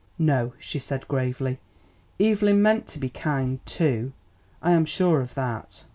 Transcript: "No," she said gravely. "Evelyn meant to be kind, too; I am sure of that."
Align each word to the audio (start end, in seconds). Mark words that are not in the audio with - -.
"No," 0.17 0.53
she 0.57 0.79
said 0.79 1.07
gravely. 1.07 1.59
"Evelyn 2.19 2.59
meant 2.59 2.87
to 2.87 2.97
be 2.97 3.07
kind, 3.07 3.63
too; 3.67 4.13
I 4.59 4.71
am 4.71 4.85
sure 4.85 5.21
of 5.21 5.35
that." 5.35 5.83